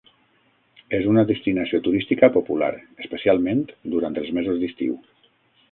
És 0.99 1.03
una 1.11 1.23
destinació 1.31 1.81
turística 1.89 2.31
popular, 2.39 2.71
especialment 3.05 3.63
durant 3.97 4.21
els 4.23 4.35
mesos 4.41 4.61
d'estiu. 4.65 4.99